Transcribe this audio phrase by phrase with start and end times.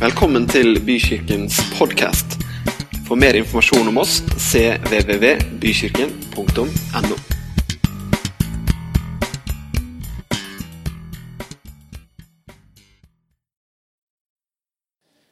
[0.00, 2.40] Velkommen til Bykirkens podkast.
[3.04, 7.16] For mer informasjon om oss cvvvbykirken.no.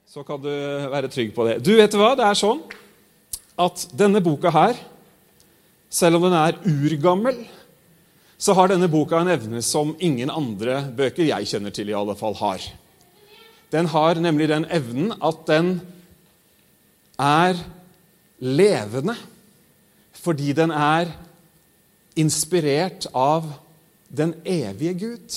[0.04, 1.64] Så kan du være trygg på det.
[1.64, 2.12] Du vet du hva?
[2.12, 2.60] Det er sånn
[3.56, 4.76] at denne boka her,
[5.88, 7.40] selv om den er urgammel,
[8.36, 12.12] så har denne boka en evne som ingen andre bøker jeg kjenner til, i alle
[12.20, 12.60] fall har.
[13.72, 15.80] Den har nemlig den evnen at den
[17.18, 17.58] er
[18.38, 19.16] levende
[20.18, 21.12] fordi den er
[22.18, 23.46] inspirert av
[24.08, 25.36] den evige Gud.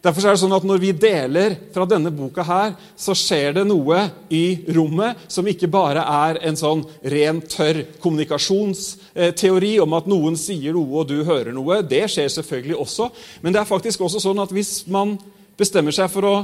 [0.00, 3.66] Derfor er det sånn at Når vi deler fra denne boka, her, så skjer det
[3.68, 10.38] noe i rommet som ikke bare er en sånn ren, tørr kommunikasjonsteori om at noen
[10.40, 11.82] sier noe og du hører noe.
[11.84, 13.10] Det skjer selvfølgelig også.
[13.44, 15.18] Men det er faktisk også sånn at hvis man
[15.60, 16.34] bestemmer seg for å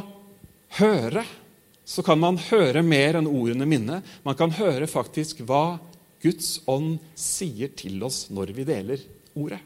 [0.79, 1.25] høre,
[1.87, 4.01] så kan man høre mer enn ordene mine.
[4.27, 5.79] Man kan høre faktisk hva
[6.23, 9.03] Guds ånd sier til oss når vi deler
[9.39, 9.61] ordet.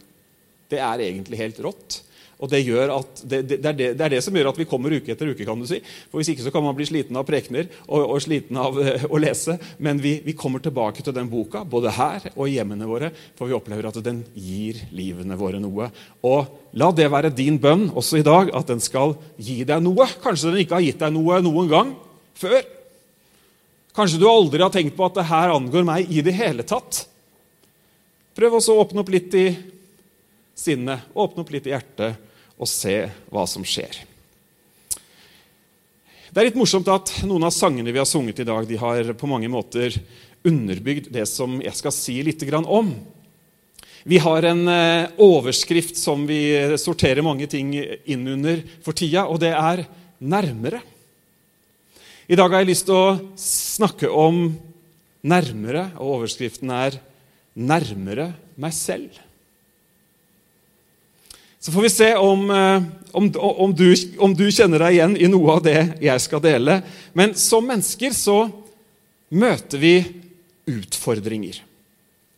[0.71, 2.03] Det er egentlig helt rått.
[2.41, 5.13] Og det, at, det, det, er det, er det, som gjør at vi kommer uke
[5.13, 5.45] etter uke.
[5.45, 5.83] kan du si.
[6.09, 9.05] For Hvis ikke så kan man bli sliten av prekener og, og sliten av uh,
[9.13, 9.59] å lese.
[9.79, 13.51] Men vi, vi, kommer tilbake til den boka, både her og i hjemmene våre, for
[13.51, 15.91] vi opplever at den gir livene våre noe.
[16.25, 20.09] Og la det være din bønn også i dag, at den skal gi deg noe.
[20.25, 21.93] Kanskje den ikke har gitt deg noe noen gang
[22.41, 22.63] før.
[23.97, 27.05] Kanskje du aldri har tenkt på at det her angår meg i det hele tatt.
[28.39, 29.47] Prøv også å åpne opp litt i
[30.57, 32.30] sinnet, åpne opp litt i hjertet
[32.61, 34.03] og se hva som skjer.
[36.31, 39.09] Det er litt morsomt at noen av sangene vi har sunget i dag, de har
[39.19, 39.97] på mange måter
[40.47, 42.93] underbygd det som jeg skal si litt om.
[44.05, 49.41] Vi har en eh, overskrift som vi sorterer mange ting inn under for tida, og
[49.41, 49.85] det er
[50.21, 50.81] 'nærmere'.
[52.29, 54.55] I dag har jeg lyst til å snakke om
[55.23, 57.01] nærmere, og overskriften er
[57.57, 59.30] 'nærmere meg selv'.
[61.61, 62.83] Så får vi se om, eh,
[63.13, 66.79] om, om, du, om, du, kjenner deg igjen i noe av det jeg skal dele.
[67.13, 68.39] Men som mennesker så
[69.29, 69.95] møter vi
[70.71, 71.59] utfordringer.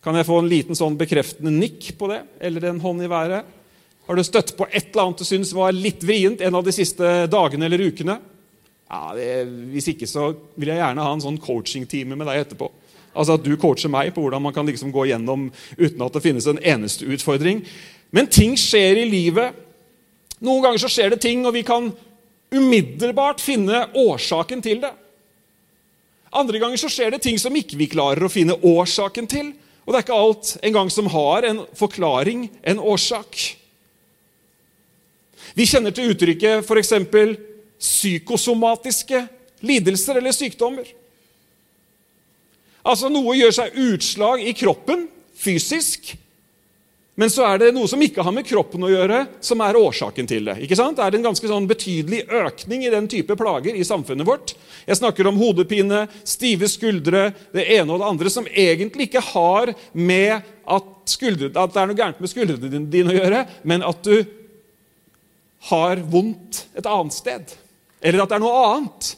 [0.03, 2.19] Kan jeg få en liten sånn bekreftende nikk på det?
[2.43, 3.47] Eller en hånd i været?
[4.09, 6.75] Har du støtt på et eller annet du syns var litt vrient en av de
[6.75, 8.19] siste dagene eller ukene?
[8.91, 9.29] Ja, det,
[9.71, 12.72] Hvis ikke så vil jeg gjerne ha en sånn coaching-time med deg etterpå.
[13.13, 16.25] Altså At du coacher meg på hvordan man kan liksom gå gjennom uten at det
[16.25, 17.61] finnes en eneste utfordring.
[18.13, 19.57] Men ting skjer i livet.
[20.43, 21.91] Noen ganger så skjer det ting, og vi kan
[22.53, 24.93] umiddelbart finne årsaken til det.
[26.33, 29.53] Andre ganger så skjer det ting som ikke vi klarer å finne årsaken til.
[29.85, 33.41] Og det er ikke alt engang som har en forklaring, en årsak.
[35.59, 36.93] Vi kjenner til uttrykket f.eks.
[37.83, 39.25] psykosomatiske
[39.67, 40.87] lidelser eller sykdommer.
[42.83, 45.07] Altså Noe gjør seg utslag i kroppen
[45.39, 46.17] fysisk,
[47.19, 50.29] men så er det noe som ikke har med kroppen å gjøre, som er årsaken
[50.31, 50.55] til det.
[50.65, 50.97] Ikke sant?
[50.97, 54.55] Det er en ganske sånn betydelig økning i den type plager i samfunnet vårt.
[54.89, 59.75] Jeg snakker om hodepine, stive skuldre, det ene og det andre, som egentlig ikke har
[59.93, 64.09] med at, skuldre, at det er noe gærent med skuldrene dine å gjøre, men at
[64.09, 64.17] du
[65.69, 67.53] har vondt et annet sted.
[68.01, 69.13] Eller at det er noe annet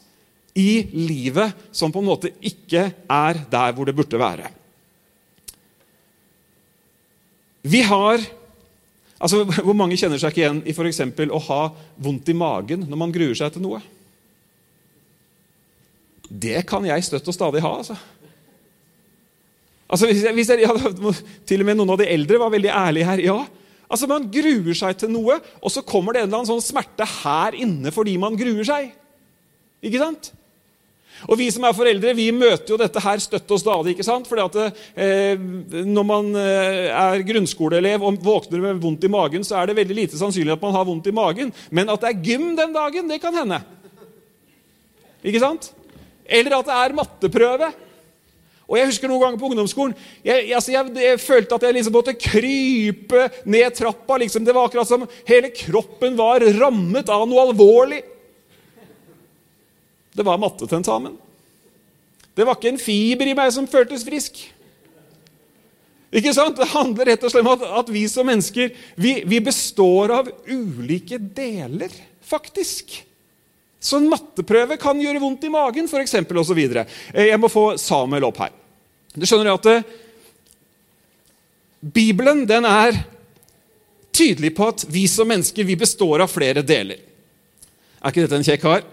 [0.54, 4.50] i livet som på en måte ikke er der hvor det burde være.
[7.64, 8.22] Vi har
[9.24, 11.60] altså Hvor mange kjenner seg ikke igjen i for å ha
[11.96, 13.80] vondt i magen når man gruer seg til noe?
[16.28, 17.70] Det kan jeg støtt og stadig ha.
[17.78, 17.96] altså.
[19.88, 21.12] Altså, hvis jeg, hvis jeg, ja,
[21.46, 23.22] til og med noen av de eldre var veldig ærlige her.
[23.30, 23.36] ja,
[23.88, 27.06] altså Man gruer seg til noe, og så kommer det en eller annen sånn smerte
[27.22, 28.90] her inne fordi man gruer seg.
[29.84, 30.32] Ikke sant?
[31.28, 33.94] Og Vi som er foreldre, vi møter jo dette her støtt og stadig.
[33.94, 34.28] ikke sant?
[34.28, 34.58] Fordi at
[34.96, 35.38] eh,
[35.84, 40.00] Når man eh, er grunnskoleelev og våkner med vondt i magen, så er det veldig
[40.02, 41.54] lite sannsynlig at man har vondt i magen.
[41.70, 43.62] Men at det er gym den dagen, det kan hende.
[45.24, 45.72] Ikke sant?
[46.24, 47.72] Eller at det er matteprøve.
[48.64, 49.92] Og Jeg husker noen ganger på ungdomsskolen
[50.24, 54.16] jeg, jeg, jeg, jeg følte at jeg liksom måtte krype ned trappa.
[54.22, 54.44] Liksom.
[54.46, 58.00] Det var akkurat som hele kroppen var rammet av noe alvorlig.
[60.14, 61.16] Det var mattetentamen.
[62.34, 64.38] Det var ikke en fiber i meg som føltes frisk.
[66.14, 66.58] Ikke sant?
[66.58, 70.30] Det handler rett og slett om at, at vi som mennesker vi, vi, består av
[70.46, 71.90] ulike deler,
[72.22, 72.94] faktisk.
[73.82, 76.14] Så en matteprøve kan gjøre vondt i magen, f.eks.
[76.22, 76.60] osv.
[76.62, 78.54] Eh, jeg må få Samuel opp her.
[79.14, 80.00] Du skjønner at det, eh,
[81.84, 82.96] Bibelen den er
[84.14, 87.02] tydelig på at vi som mennesker vi består av flere deler.
[88.00, 88.86] Er ikke dette en kjekk kar?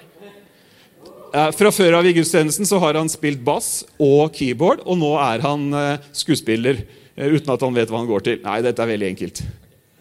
[1.31, 5.44] Fra før av i gudstjenesten så har han spilt bass og keyboard, og nå er
[5.45, 8.42] han eh, skuespiller eh, uten at han vet hva han går til.
[8.44, 9.44] Nei, dette er veldig enkelt.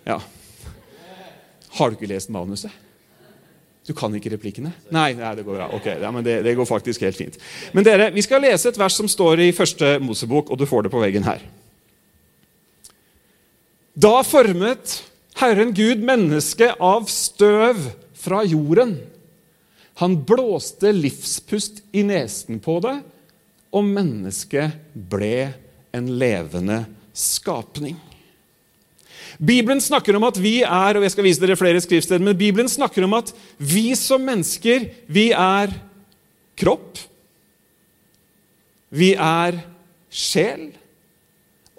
[0.09, 0.19] Ja.
[1.79, 2.75] Har du ikke lest manuset?
[3.87, 4.73] Du kan ikke replikkene?
[4.95, 5.69] Nei, nei det går bra.
[5.75, 7.39] Ok, ja, men det, det, går faktisk helt fint.
[7.75, 10.87] Men dere, Vi skal lese et vers som står i første Mosebok, og du får
[10.87, 11.47] det på veggen her.
[13.95, 14.99] Da formet
[15.41, 17.87] Herren Gud mennesket av støv
[18.19, 18.99] fra jorden.
[20.01, 22.97] Han blåste livspust i nesen på det,
[23.71, 25.51] og mennesket ble
[25.95, 26.83] en levende
[27.13, 27.99] skapning.
[29.37, 32.69] Bibelen snakker om at vi er og jeg skal vise dere flere skriftsteder, men Bibelen
[32.69, 35.73] snakker om at vi som mennesker, vi er
[36.61, 36.99] kropp.
[38.91, 39.61] Vi er
[40.11, 40.71] sjel.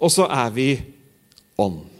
[0.02, 0.68] Og så er vi
[1.60, 1.91] ånd.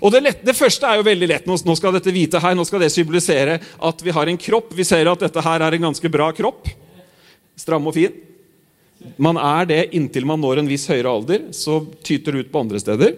[0.00, 1.48] Og det, lett, det, første er jo veldig lett.
[1.48, 4.72] Nå skal dette vite her, nå skal det symbolisere at vi har en kropp.
[4.76, 6.70] Vi ser at dette her er en ganske bra kropp.
[7.58, 8.14] Stram og fin.
[9.20, 11.48] Man er det inntil man når en viss høyere alder.
[11.54, 13.16] Så tyter det ut på andre steder.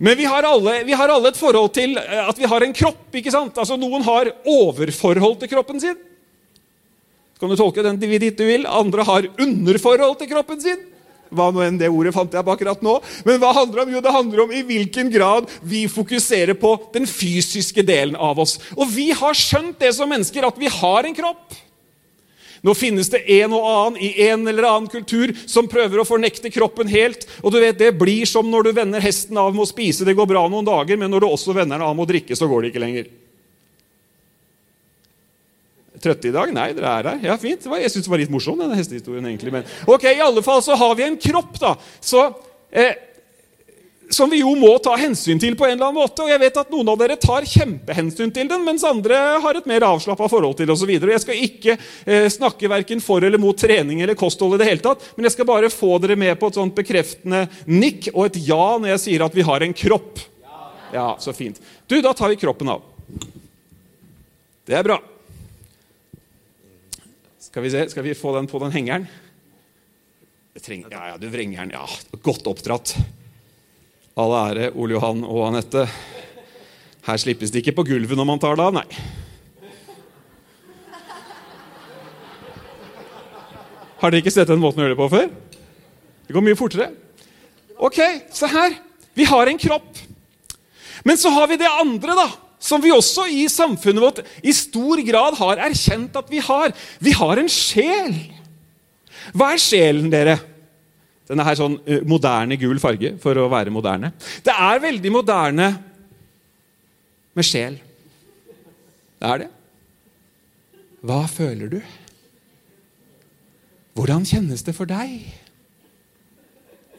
[0.00, 2.72] Men vi har, alle, vi har, alle, et forhold til eh, at vi har en
[2.72, 3.02] kropp.
[3.20, 3.58] ikke sant?
[3.60, 5.98] Altså Noen har overforhold til kroppen sin.
[7.40, 8.64] Kan du tolke den dit du vil?
[8.68, 10.80] Andre har underforhold til kroppen sin.
[11.30, 12.96] Hva nå enn det ordet fant jeg på akkurat nå.
[13.26, 13.94] Men hva handler det om?
[13.94, 18.58] Jo, det handler om i hvilken grad vi fokuserer på den fysiske delen av oss.
[18.76, 21.58] Og vi har skjønt det som mennesker, at vi har en kropp.
[22.60, 26.52] Nå finnes det en og annen i en eller annen kultur som prøver å fornekte
[26.52, 27.24] kroppen helt.
[27.40, 30.04] Og du vet, Det blir som når du vender hesten av med å spise.
[30.04, 32.36] Det går bra noen dager, men når du også vender den av med å drikke,
[32.36, 33.08] så går det ikke lenger.
[36.00, 36.52] Trøtte i dag?
[36.56, 37.20] Nei, dere er her.
[37.28, 37.66] Ja, fint.
[37.66, 39.26] Jeg syns det var litt morsom, denne hestehistorien.
[39.28, 39.52] egentlig.
[39.52, 41.76] Men ok, i alle fall så har vi en kropp, da.
[42.00, 42.26] Så...
[42.70, 43.06] Eh,
[44.10, 46.24] som vi jo må ta hensyn til på en eller annen måte.
[46.24, 49.68] Og jeg vet at Noen av dere tar kjempehensyn til den, mens andre har et
[49.70, 50.90] mer avslappa forhold til osv.
[50.98, 54.84] Jeg skal ikke eh, snakke verken for eller mot trening eller kosthold, i det hele
[54.84, 58.40] tatt, men jeg skal bare få dere med på et sånt bekreftende nikk og et
[58.48, 60.24] ja når jeg sier at vi har en kropp.
[60.90, 61.62] Ja, så fint.
[61.86, 62.82] Du, Da tar vi kroppen av.
[64.66, 64.98] Det er bra.
[67.50, 69.08] Skal vi se, skal vi få den på den hengeren?
[70.60, 71.72] Trenger, ja, ja, du vrenger den.
[71.74, 71.82] Ja,
[72.22, 72.92] godt oppdratt.
[74.14, 75.82] All ære, Ole Johan og Anette.
[77.08, 78.84] Her slippes det ikke på gulvet når man tar det av, nei.
[83.98, 85.26] Har dere ikke sett den måten å gjøre det på før?
[86.28, 86.86] Det går mye fortere.
[87.82, 87.98] Ok,
[88.30, 88.78] se her.
[89.18, 89.90] Vi har en kropp.
[91.02, 92.28] Men så har vi det andre, da.
[92.60, 96.74] Som vi også i samfunnet vårt i stor grad har erkjent at vi har.
[97.00, 98.12] Vi har en sjel.
[99.32, 100.36] Hva er sjelen, dere?
[101.30, 104.12] Denne her sånn uh, moderne gul farge for å være moderne.
[104.44, 105.70] Det er veldig moderne
[107.38, 107.78] med sjel.
[109.20, 109.50] Det er det.
[111.06, 111.78] Hva føler du?
[113.96, 115.22] Hvordan kjennes det for deg?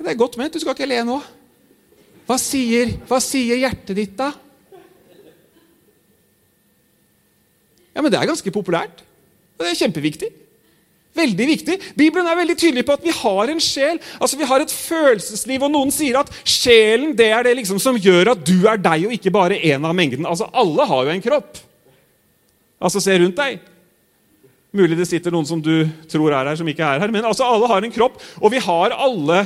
[0.02, 0.54] Det er godt ment.
[0.54, 1.20] Du skal ikke le nå.
[2.26, 4.32] Hva sier, hva sier hjertet ditt, da?
[7.96, 9.04] Ja, men Det er ganske populært.
[9.58, 10.30] Og det er kjempeviktig.
[11.16, 11.76] Veldig viktig.
[11.98, 14.00] Bibelen er veldig tydelig på at vi har en sjel.
[14.20, 18.00] Altså Vi har et følelsesliv, og noen sier at sjelen det er det liksom som
[18.00, 20.26] gjør at du er deg, og ikke bare en av mengden.
[20.26, 21.60] Altså Alle har jo en kropp.
[22.82, 23.60] Altså Se rundt deg.
[24.72, 27.12] Mulig det sitter noen som du tror er her, som ikke er her.
[27.12, 29.42] Men altså alle har en kropp, og vi har alle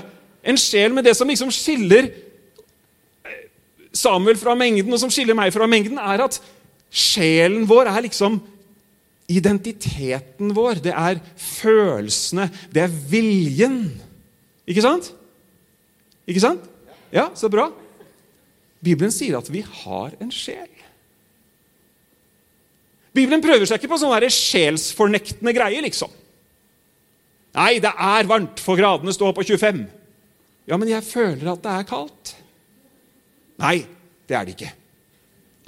[0.45, 0.93] en sjel.
[0.93, 2.11] Men det som liksom skiller
[3.95, 6.37] Samuel fra mengden, og som skiller meg fra mengden, er at
[6.95, 8.39] sjelen vår er liksom
[9.31, 13.79] identiteten vår, det er følelsene, det er viljen.
[14.69, 15.09] Ikke sant?
[16.29, 16.63] Ikke sant?
[17.13, 17.69] Ja, så bra.
[18.85, 20.69] Bibelen sier at vi har en sjel.
[23.15, 26.11] Bibelen prøver seg ikke på sånne sjelsfornektende greier, liksom.
[27.55, 29.85] Nei, det er varmt, for gradene står på 25.
[30.67, 32.33] Ja, men jeg føler at det er kaldt.
[33.61, 33.77] Nei,
[34.27, 34.73] det er det ikke.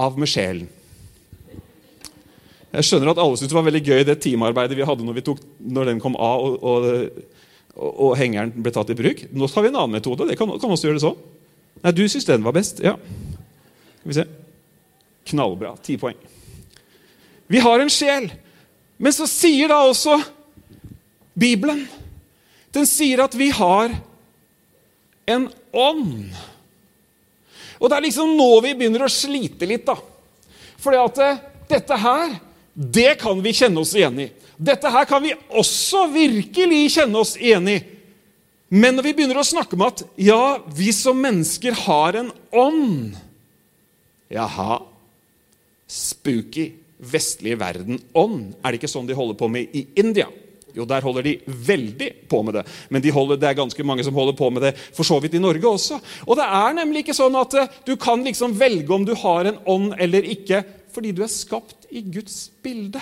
[0.03, 0.67] Av med sjelen.
[2.75, 5.25] Jeg skjønner at alle syntes det var veldig gøy det teamarbeidet vi hadde når, vi
[5.29, 6.87] tok, når den kom av og, og,
[7.77, 9.23] og, og, hengeren ble tatt i bruk.
[9.31, 10.27] Nå tar vi en annen metode.
[10.27, 11.21] Det kan, kan også gjøre det sånn.
[11.85, 12.81] Nei, du syns den var best.
[12.83, 12.97] Ja.
[14.01, 14.27] Skal vi se.
[15.31, 15.75] Knallbra.
[15.85, 16.19] Ti poeng.
[17.47, 18.27] Vi har en sjel.
[18.97, 20.15] Men så sier da også
[21.37, 21.83] Bibelen
[22.73, 23.93] Den sier at vi har
[25.29, 26.33] en ånd.
[27.77, 29.95] Og det er liksom nå vi begynner å slite litt, da.
[30.81, 32.35] Fordi at eh, dette her
[32.77, 34.27] det kan vi kjenne oss igjen i.
[34.57, 37.77] Dette her kan vi også virkelig kjenne oss igjen i.
[38.69, 43.15] Men når vi begynner å snakke om at ja, vi som mennesker har en ånd
[44.29, 44.81] Jaha.
[45.87, 46.73] Spooky.
[46.97, 48.55] vestlige verden ånd.
[48.65, 50.25] Er det ikke sånn de holder på med i India?
[50.73, 52.63] Jo, der holder de veldig på med det.
[52.89, 55.37] Men de holder, det er ganske mange som holder på med det for så vidt
[55.37, 55.97] i Norge også.
[56.25, 59.49] Og det er nemlig ikke sånn at eh, du kan liksom velge om du har
[59.49, 60.63] en ånd eller ikke,
[60.93, 63.01] fordi du er skapt i Guds bilde.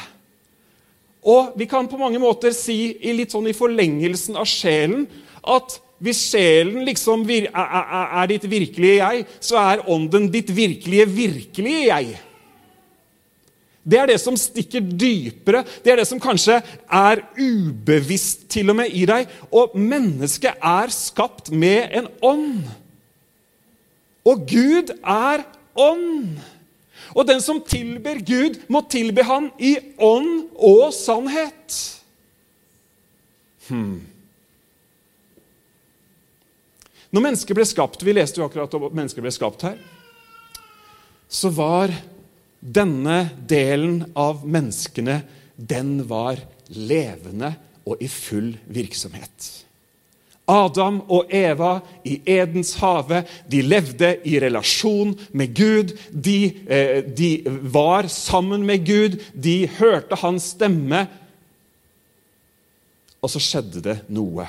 [1.26, 5.08] Og vi kan på mange måter si i litt sånn i forlengelsen av sjelen
[5.46, 12.18] at hvis sjelen liksom er ditt virkelige jeg, så er ånden ditt virkelige, virkelige jeg.
[13.86, 16.58] Det er det som stikker dypere, det er det som kanskje
[16.90, 19.30] er ubevisst til og med i deg.
[19.54, 22.66] Og mennesket er skapt med en ånd.
[24.26, 25.46] Og Gud er
[25.78, 26.42] ånd.
[27.16, 31.78] Og den som tilber Gud, må tilbe Han i ånd og sannhet.
[33.70, 34.04] Hmm.
[37.10, 39.80] Når mennesket ble skapt Vi leste jo akkurat om at mennesket ble skapt her.
[41.32, 41.94] Så var
[42.60, 45.24] denne delen av menneskene
[45.56, 46.42] den var
[46.76, 47.56] levende
[47.86, 49.65] og i full virksomhet.
[50.46, 55.96] Adam og Eva i Edens hage de levde i relasjon med Gud.
[56.12, 57.32] De, eh, de
[57.74, 61.08] var sammen med Gud, de hørte hans stemme.
[63.22, 64.46] Og så skjedde det noe.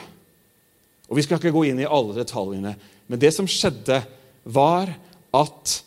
[1.09, 2.75] Og Vi skal ikke gå inn i alle detaljene,
[3.07, 4.03] men det som skjedde,
[4.47, 4.93] var
[5.35, 5.81] at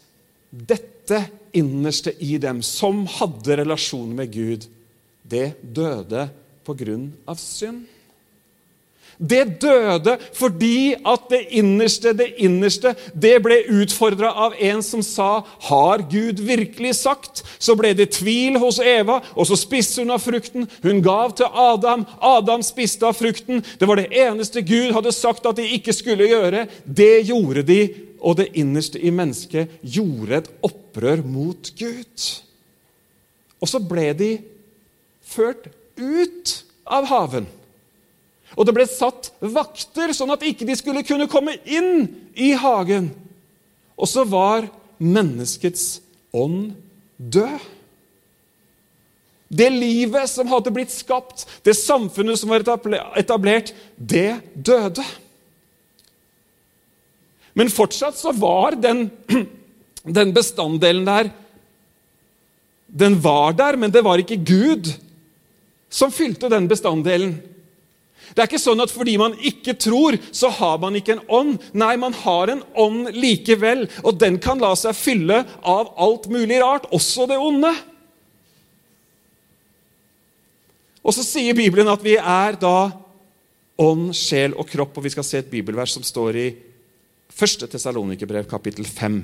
[0.51, 1.21] dette
[1.55, 4.65] innerste i dem, som hadde relasjon med Gud,
[5.23, 6.27] det døde
[6.65, 7.85] på grunn av synd.
[9.19, 15.43] Det døde fordi at det innerste, det innerste, det ble utfordra av en som sa
[15.43, 20.19] 'Har Gud virkelig sagt?' Så ble det tvil hos Eva, og så spiste hun av
[20.19, 20.69] frukten.
[20.83, 22.05] Hun gav til Adam.
[22.21, 23.63] Adam spiste av frukten.
[23.79, 26.67] Det var det eneste Gud hadde sagt at de ikke skulle gjøre.
[26.85, 32.41] Det gjorde de, og det innerste i mennesket gjorde et opprør mot Gud.
[33.61, 34.39] Og så ble de
[35.21, 37.47] ført ut av haven.
[38.57, 43.11] Og det ble satt vakter, sånn at ikke de skulle kunne komme inn i hagen.
[43.99, 45.99] Og så var menneskets
[46.35, 46.73] ånd
[47.17, 47.59] død.
[49.49, 52.61] Det livet som hadde blitt skapt, det samfunnet som var
[53.17, 55.05] etablert, det døde.
[57.57, 59.07] Men fortsatt så var den,
[60.19, 61.31] den bestanddelen der
[62.89, 64.87] Den var der, men det var ikke Gud
[65.93, 67.35] som fylte den bestanddelen.
[68.33, 71.57] Det er ikke sånn at fordi man ikke tror, så har man ikke en ånd.
[71.73, 76.61] Nei, man har en ånd likevel, og den kan la seg fylle av alt mulig
[76.61, 77.73] rart, også det onde.
[81.03, 82.91] Og så sier Bibelen at vi er da
[83.79, 86.47] ånd, sjel og kropp, og vi skal se et bibelvers som står i
[87.39, 87.69] 1.
[87.71, 89.21] Tesalonikerbrev, kapittel 5.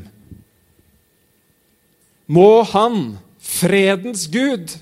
[2.31, 4.77] Må Han, fredens Gud,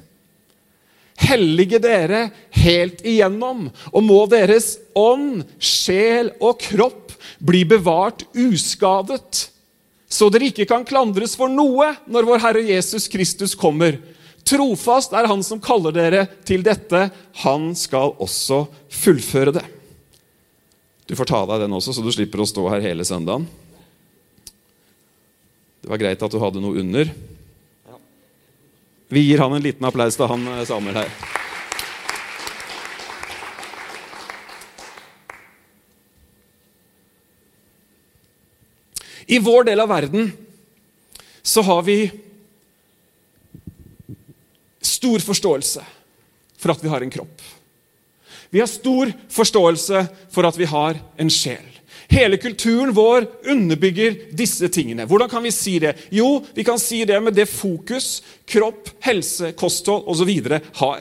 [1.20, 2.28] hellige dere
[2.58, 9.48] helt igjennom, og må deres ånd, sjel og kropp bli bevart uskadet,
[10.14, 13.98] så dere ikke kan klandres for noe når vår Herre Jesus Kristus kommer.
[14.46, 17.08] Trofast er Han som kaller dere til dette.
[17.46, 19.64] Han skal også fullføre det.
[21.08, 23.48] Du får ta av deg den også, så du slipper å stå her hele søndagen.
[25.84, 27.10] Det var greit at du hadde noe under.
[29.14, 31.10] Vi gir han en liten applaus til han eh, Samuel her.
[39.30, 40.32] I vår del av verden
[41.46, 41.98] så har vi
[44.82, 45.86] stor forståelse
[46.58, 47.46] for at vi har en kropp.
[48.50, 51.73] Vi har stor forståelse for at vi har en sjel.
[52.14, 55.08] Hele kulturen vår underbygger disse tingene.
[55.10, 55.96] Hvordan kan vi si det?
[56.14, 60.30] Jo, vi kan si det med det fokus kropp, helse, kosthold osv.
[60.78, 61.00] har.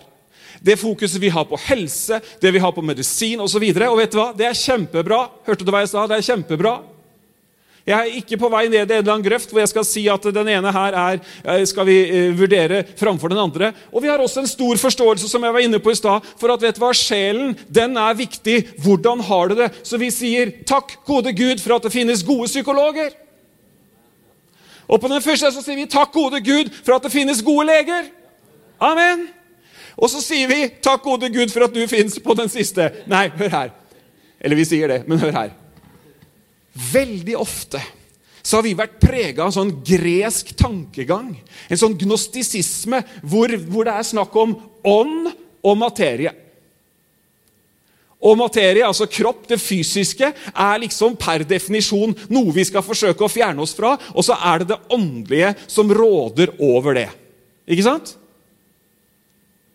[0.60, 3.60] Det fokuset vi har på helse, det vi har på medisin osv.
[3.60, 4.30] Og, så og vet du hva?
[4.32, 5.20] Det er kjempebra.
[5.44, 6.06] Hørte du hva jeg sa?
[6.08, 6.74] Det er kjempebra.
[7.82, 10.04] Jeg er ikke på vei ned i en eller annen grøft hvor jeg skal si
[10.10, 13.72] at den ene her er, eh, skal vi eh, vurdere framfor den andre.
[13.90, 16.54] Og vi har også en stor forståelse som jeg var inne på i sted, for
[16.54, 18.60] at vet du hva, sjelen den er viktig.
[18.84, 19.72] Hvordan har du det?
[19.82, 23.16] Så vi sier takk, gode Gud, for at det finnes gode psykologer.
[24.86, 27.66] Og på den første så sier vi takk, gode Gud, for at det finnes gode
[27.66, 28.12] leger.
[28.82, 29.26] Amen.
[29.98, 32.92] Og så sier vi takk, gode Gud, for at du fins på den siste.
[33.10, 33.74] Nei, hør her.
[34.38, 35.52] Eller vi sier det, men hør her.
[36.72, 37.82] Veldig ofte
[38.42, 41.30] så har vi vært prega av sånn gresk tankegang,
[41.70, 45.28] en sånn gnostisisme, hvor, hvor det er snakk om ånd
[45.62, 46.32] og materie.
[48.22, 53.30] Og materie, altså kropp, det fysiske, er liksom per definisjon noe vi skal forsøke å
[53.30, 57.08] fjerne oss fra, og så er det det åndelige som råder over det.
[57.66, 58.14] Ikke sant?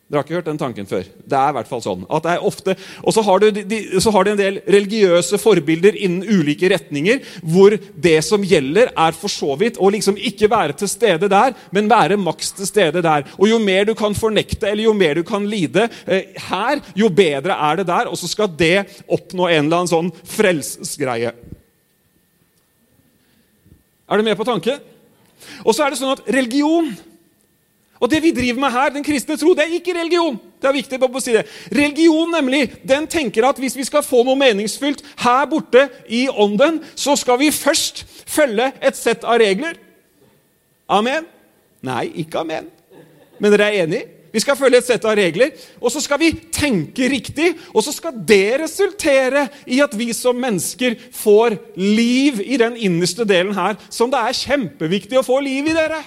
[0.08, 1.04] Dere har ikke hørt den tanken før.
[1.04, 2.06] Det er i hvert fall sånn.
[2.08, 2.74] at det er ofte,
[3.04, 7.20] Og så har, du, de, så har du en del religiøse forbilder innen ulike retninger,
[7.44, 11.52] hvor det som gjelder, er for så vidt å liksom ikke være til stede der,
[11.76, 13.28] men være maks til stede der.
[13.36, 17.10] Og Jo mer du kan fornekte eller jo mer du kan lide eh, her, jo
[17.12, 18.08] bedre er det der.
[18.08, 21.34] Og så skal det oppnå en eller annen sånn frelsesgreie.
[24.08, 24.80] Er du med på tanken?
[25.68, 26.94] Og så er det sånn at religion
[27.98, 30.38] og det vi driver med her, den kristne tro, det er ikke religion.
[30.62, 31.44] Det er viktig å si det.
[31.74, 36.82] Religion nemlig, den tenker at hvis vi skal få noe meningsfylt her borte i ånden,
[36.94, 39.78] så skal vi først følge et sett av regler.
[40.88, 41.26] Amen?
[41.84, 42.70] Nei, ikke amen.
[43.38, 44.14] Men dere er enige?
[44.32, 47.54] Vi skal følge et sett av regler, og så skal vi tenke riktig.
[47.72, 53.24] Og så skal det resultere i at vi som mennesker får liv i den innerste
[53.28, 56.02] delen her, som det er kjempeviktig å få liv i, dere.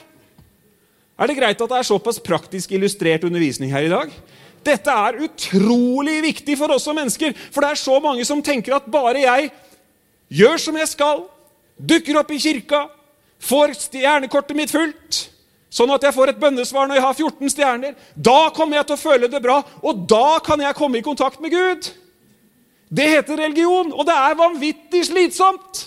[1.22, 4.14] Er det greit at det er såpass praktisk illustrert undervisning her i dag?
[4.66, 8.74] Dette er utrolig viktig for oss som mennesker, for det er så mange som tenker
[8.78, 9.52] at bare jeg
[10.34, 11.26] gjør som jeg skal,
[11.78, 12.88] dukker opp i kirka,
[13.42, 15.22] får stjernekortet mitt fullt,
[15.72, 18.98] sånn at jeg får et bønnesvar når jeg har 14 stjerner, da kommer jeg til
[18.98, 21.92] å føle det bra, og da kan jeg komme i kontakt med Gud.
[22.92, 25.86] Det heter religion, og det er vanvittig slitsomt.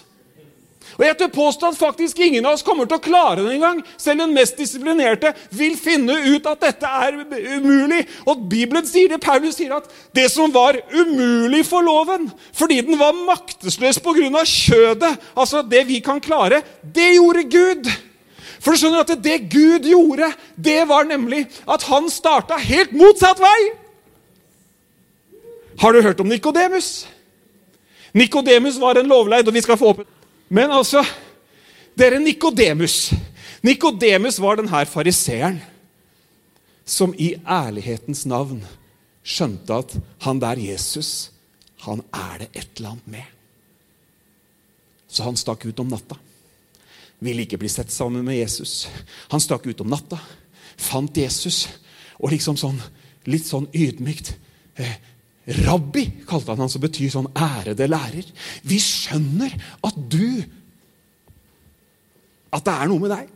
[0.99, 3.81] Og jeg tør påstå at faktisk ingen av oss kommer til å klare det engang.
[3.99, 7.19] Selv den mest disiplinerte vil finne ut at dette er
[7.59, 8.05] umulig.
[8.31, 12.99] Og Bibelen sier det, Paulus sier at det som var umulig for loven, fordi den
[13.01, 14.45] var maktesløs pga.
[14.45, 17.91] kjødet, altså det vi kan klare, det gjorde Gud.
[18.65, 23.43] For du skjønner at det Gud gjorde, det var nemlig at han starta helt motsatt
[23.43, 23.59] vei.
[25.83, 27.07] Har du hørt om Nikodemus?
[28.15, 30.05] Nikodemus var en lovleid, og vi skal få opp
[30.55, 31.03] men altså
[31.99, 33.11] Dere Nikodemus.
[33.65, 35.61] Nikodemus var denne fariseeren
[36.85, 38.61] som i ærlighetens navn
[39.25, 39.95] skjønte at
[40.27, 41.31] han der Jesus,
[41.87, 43.31] han er det et eller annet med.
[45.09, 46.19] Så han stakk ut om natta.
[47.25, 48.85] Ville ikke bli sett sammen med Jesus.
[49.33, 50.19] Han stakk ut om natta,
[50.77, 51.65] fant Jesus,
[52.19, 52.81] og liksom sånn,
[53.31, 54.35] litt sånn ydmykt
[54.77, 54.99] eh,
[55.45, 58.29] Rabbi kalte han han, som betyr sånn ærede lærer.
[58.65, 59.53] Vi skjønner
[59.85, 60.45] at du
[62.55, 63.31] At det er noe med deg.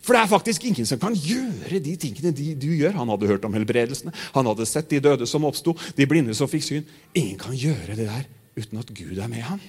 [0.00, 2.94] For det er faktisk ingen som kan gjøre de tingene de, du gjør.
[2.96, 6.48] Han hadde hørt om helbredelsene, han hadde sett de døde som oppsto, de blinde som
[6.48, 6.86] fikk syn.
[7.10, 8.24] Ingen kan gjøre det der
[8.56, 9.60] uten at Gud er med han.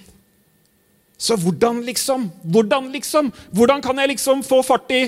[1.18, 2.30] Så hvordan liksom?
[2.42, 3.32] Hvordan liksom?
[3.50, 5.04] Hvordan kan jeg liksom få fart i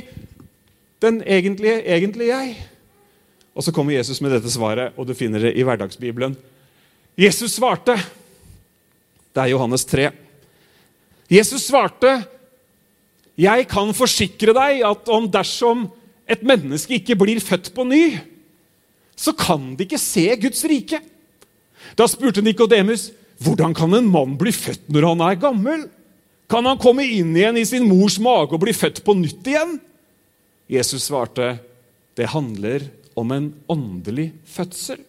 [1.03, 2.55] den egentlige, egentlige jeg?
[3.55, 6.35] Og så kommer Jesus med dette svaret, og du finner det i hverdagsbibelen.
[7.15, 7.95] Jesus svarte
[9.35, 10.11] Det er Johannes 3.
[11.31, 12.25] Jesus svarte,
[13.35, 15.89] 'Jeg kan forsikre deg at om dersom
[16.31, 18.19] et menneske ikke blir født på ny,
[19.17, 21.03] så kan de ikke se Guds rike.'
[21.99, 23.11] Da spurte Nikodemus,
[23.43, 25.89] 'Hvordan kan en mann bli født når han er gammel?'
[26.49, 29.81] 'Kan han komme inn igjen i sin mors mage og bli født på nytt igjen?'
[30.71, 31.59] Jesus svarte,
[32.15, 32.87] 'Det handler
[33.19, 35.01] om en åndelig fødsel.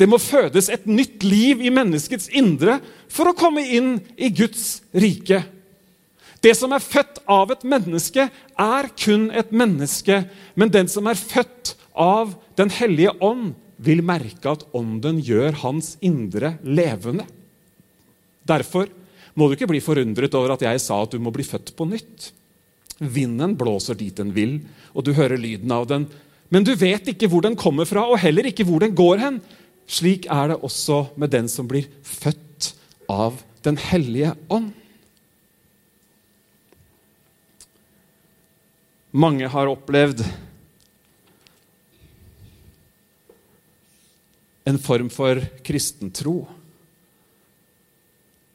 [0.00, 2.78] Det må fødes et nytt liv i menneskets indre
[3.12, 5.42] for å komme inn i Guds rike.
[6.40, 10.22] Det som er født av et menneske, er kun et menneske.
[10.56, 15.94] Men den som er født av Den hellige ånd, vil merke at ånden gjør hans
[16.04, 17.24] indre levende.
[18.44, 18.90] Derfor
[19.32, 21.86] må du ikke bli forundret over at jeg sa at du må bli født på
[21.88, 22.26] nytt.
[23.00, 24.58] Vinden blåser dit den vil,
[24.92, 26.04] og du hører lyden av den,
[26.50, 29.38] men du vet ikke hvor den kommer fra, og heller ikke hvor den går hen.
[29.90, 32.72] Slik er det også med den som blir født
[33.10, 34.70] av Den hellige ånd.
[39.12, 40.22] Mange har opplevd
[44.70, 46.38] en form for kristentro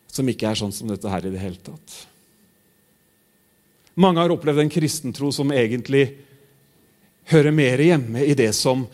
[0.10, 1.96] som ikke er sånn som dette her i det hele tatt.
[4.00, 6.08] Mange har opplevd en kristentro som egentlig
[7.32, 8.86] hører mer hjemme i det som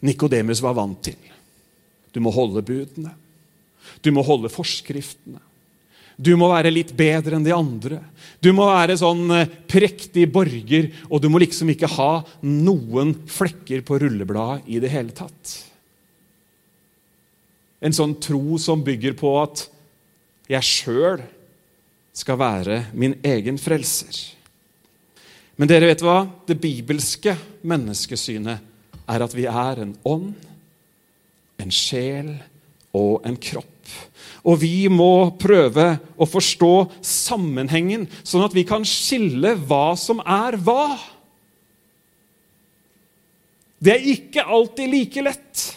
[0.00, 1.18] Nikodemus var vant til.
[2.10, 3.12] Du må holde budene.
[4.02, 5.40] Du må holde forskriftene.
[6.20, 8.00] Du må være litt bedre enn de andre.
[8.44, 12.10] Du må være sånn eh, prektig borger, og du må liksom ikke ha
[12.44, 15.54] noen flekker på rullebladet i det hele tatt.
[17.80, 19.64] En sånn tro som bygger på at
[20.50, 21.24] jeg sjøl
[22.12, 24.39] skal være min egen frelser.
[25.60, 26.22] Men dere vet hva?
[26.48, 27.34] Det bibelske
[27.68, 28.62] menneskesynet
[29.04, 30.30] er at vi er en ånd,
[31.60, 32.30] en sjel
[32.96, 33.90] og en kropp.
[34.48, 35.84] Og vi må prøve
[36.16, 36.72] å forstå
[37.04, 40.96] sammenhengen, sånn at vi kan skille hva som er hva.
[43.84, 45.68] Det er ikke alltid like lett.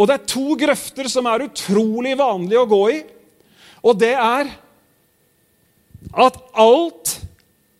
[0.00, 2.98] Og det er to grøfter som er utrolig vanlige å gå i.
[3.84, 4.54] Og det er
[6.24, 7.18] at alt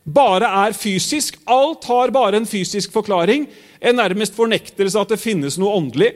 [0.08, 1.38] bare er fysisk.
[1.48, 3.46] Alt har bare en fysisk forklaring.
[3.80, 6.12] En nærmest fornektelse av at det finnes noe åndelig.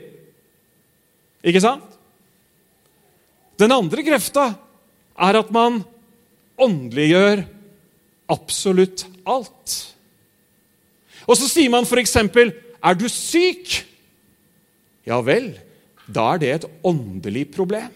[1.44, 1.86] Ikke sant?
[3.60, 4.52] Den andre krefta
[5.22, 5.82] er at man
[6.62, 7.44] åndeliggjør
[8.32, 9.74] absolutt alt.
[11.28, 13.82] Og så sier man f.eks.: Er du syk?
[15.06, 15.52] Ja vel,
[16.06, 17.90] da er det et åndelig problem.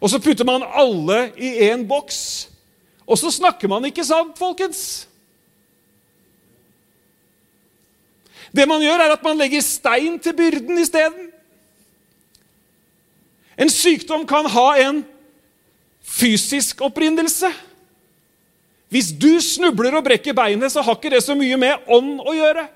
[0.00, 2.48] Og så putter man alle i én boks.
[3.06, 5.06] Og så snakker man ikke sant, folkens.
[8.56, 11.30] Det man gjør, er at man legger stein til byrden isteden.
[13.56, 15.04] En sykdom kan ha en
[16.02, 17.50] fysisk opprinnelse.
[18.92, 22.34] Hvis du snubler og brekker beinet, så har ikke det så mye med ånd å
[22.36, 22.66] gjøre.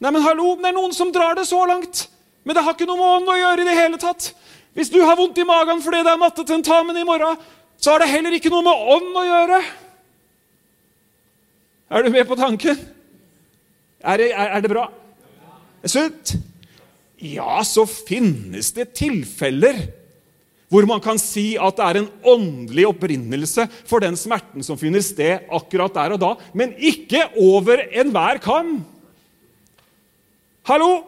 [0.00, 2.08] Nei, men hallo, Det er noen som drar det så langt.
[2.44, 4.30] Men det har ikke noe med ånd å gjøre i det hele tatt.
[4.76, 7.38] Hvis du har vondt i magen fordi det er mattetentamen i morgen,
[7.80, 9.60] så har det heller ikke noe med ånd å gjøre.
[11.90, 12.78] Er du med på tanken?
[14.00, 14.86] Er det, er, er det bra?
[15.88, 16.36] Sunt?
[17.20, 19.80] Ja, så finnes det tilfeller
[20.70, 25.02] hvor man kan si at det er en åndelig opprinnelse for den smerten som finner
[25.02, 28.76] sted akkurat der og da, men ikke over enhver kam.
[30.70, 31.02] Hallo?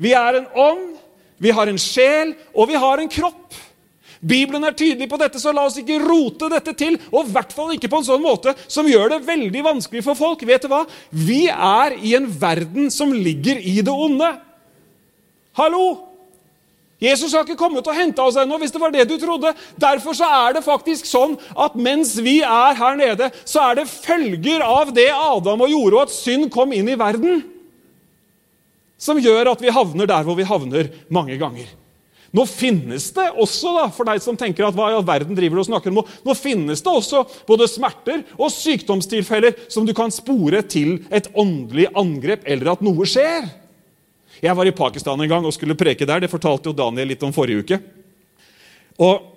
[0.00, 0.86] Vi er en ånd,
[1.42, 3.60] vi har en sjel, og vi har en kropp.
[4.24, 6.96] Bibelen er tydelig på dette, så la oss ikke rote dette til.
[7.12, 10.16] Og i hvert fall ikke på en sånn måte som gjør det veldig vanskelig for
[10.16, 10.46] folk.
[10.48, 10.84] Vet du hva?
[11.12, 14.32] Vi er i en verden som ligger i det onde.
[15.60, 15.84] Hallo!
[17.04, 19.50] Jesus har ikke kommet og henta oss ennå, hvis det var det du trodde.
[19.76, 23.90] Derfor så er det faktisk sånn at mens vi er her nede, så er det
[23.90, 27.42] følger av det Adam og gjorde, og at synd kom inn i verden,
[29.04, 31.68] som gjør at vi havner der hvor vi havner mange ganger.
[32.34, 35.60] Nå finnes det også, da, for deg som tenker at hva i all verden driver
[35.60, 40.10] du og snakker om, nå finnes det også både smerter og sykdomstilfeller som du kan
[40.10, 43.46] spore til et åndelig angrep, eller at noe skjer.
[44.42, 46.24] Jeg var i Pakistan en gang og skulle preke der.
[46.24, 47.78] Det fortalte jo Daniel litt om forrige uke.
[48.98, 49.33] Og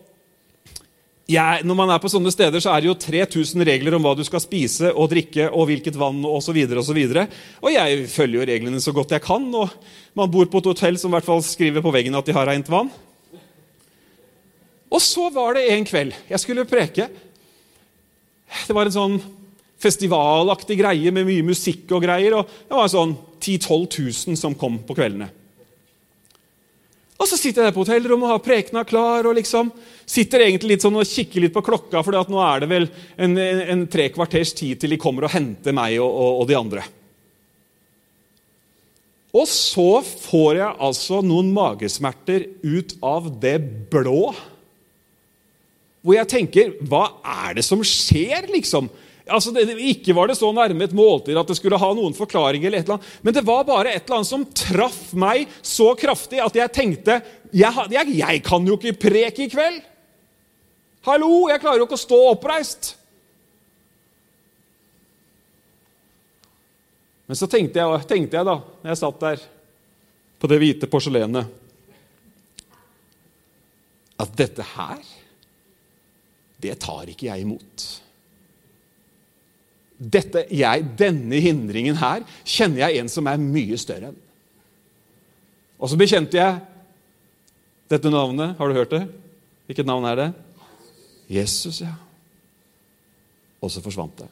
[1.28, 4.14] jeg, når man er på sånne steder, så er det jo 3000 regler om hva
[4.16, 6.22] du skal spise og drikke og hvilket vann.
[6.24, 9.44] Og, så videre, og, så og jeg følger jo reglene så godt jeg kan.
[9.52, 9.74] og
[10.16, 12.48] Man bor på et hotell som i hvert fall skriver på veggen at de har
[12.48, 12.92] rent vann.
[14.88, 17.10] Og så var det en kveld jeg skulle preke.
[18.64, 19.18] Det var en sånn
[19.84, 22.40] festivalaktig greie med mye musikk og greier.
[22.40, 25.28] og Det var sånn 10 000-12 000 som kom på kveldene.
[27.18, 29.26] Og så sitter jeg der på hotellrommet og har prekena klar.
[29.26, 29.72] og liksom
[30.08, 32.86] Sitter egentlig litt sånn og kikker litt på klokka, for nå er det vel
[33.18, 36.48] en, en, en, tre kvarters tid til de kommer og henter meg og, og, og
[36.48, 36.86] de andre.
[39.36, 43.58] Og så får jeg altså noen magesmerter ut av det
[43.92, 44.32] blå.
[46.00, 48.88] Hvor jeg tenker Hva er det som skjer, liksom?
[49.30, 52.66] Altså, det, Ikke var det så nærme et måltid at det skulle ha noen forklaring,
[52.66, 55.92] eller et eller annet, men det var bare et eller annet som traff meg så
[56.00, 57.20] kraftig at jeg tenkte
[57.56, 59.82] jeg, jeg, jeg kan jo ikke preke i kveld!
[61.08, 62.94] Hallo, jeg klarer jo ikke å stå oppreist!
[67.28, 69.46] Men så tenkte jeg, tenkte jeg da, når jeg satt der
[70.40, 71.56] på det hvite porselenet,
[74.18, 75.02] at dette her,
[76.58, 77.88] det tar ikke jeg imot
[79.98, 84.20] dette, jeg, denne hindringen her kjenner jeg en som er mye større enn.
[85.78, 86.60] Og så bekjente jeg
[87.90, 88.56] dette navnet.
[88.58, 89.04] Har du hørt det?
[89.68, 90.28] Hvilket navn er det?
[91.30, 91.94] Jesus, ja.
[93.62, 94.30] Og så forsvant det.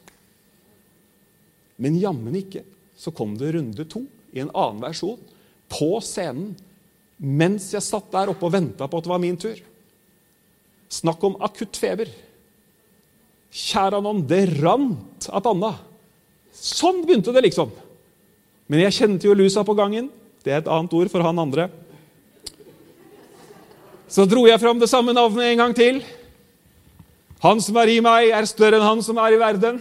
[1.82, 2.64] Men jammen ikke
[2.96, 5.20] så kom det runde to i en annen versjon
[5.70, 6.54] på scenen
[7.16, 9.58] mens jeg satt der oppe og venta på at det var min tur.
[10.92, 12.10] Snakk om akutt feber.
[13.56, 15.72] Kjære noen, det rant av panna.
[16.52, 17.70] Sånn begynte det, liksom.
[18.68, 20.10] Men jeg kjente jo lusa på gangen.
[20.44, 21.70] Det er et annet ord for han andre.
[24.12, 26.02] Så dro jeg fram det samme navnet en gang til.
[27.42, 29.80] Han som er i meg, er større enn han som er i verden.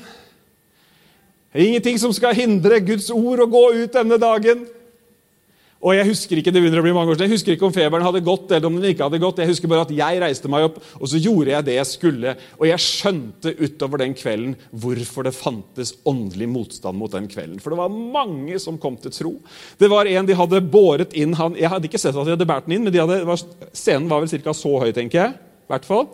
[1.51, 4.65] Det er ingenting som skal hindre Guds ord å gå ut denne dagen.
[5.85, 7.73] Og Jeg husker ikke det begynner å bli mange år siden, jeg husker ikke om
[7.75, 9.37] feberen hadde gått eller om den ikke hadde gått.
[9.43, 12.33] Jeg husker bare at jeg reiste meg opp, og så gjorde jeg det jeg skulle.
[12.57, 17.61] Og jeg skjønte utover den kvelden hvorfor det fantes åndelig motstand mot den kvelden.
[17.61, 19.35] For det var mange som kom til tro.
[19.77, 22.49] Det var en de hadde båret inn han, Jeg hadde ikke sett at de hadde
[22.49, 24.57] båret den inn, men hadde, var, scenen var vel ca.
[24.57, 25.37] så høy, tenker jeg.
[25.69, 26.09] Hvert fall.